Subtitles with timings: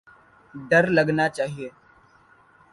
[0.69, 1.69] ڈر لگنا چاہیے۔